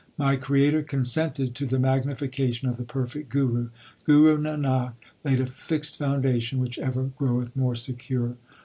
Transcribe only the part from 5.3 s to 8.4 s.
a fixed foundation which ever groweth more secure.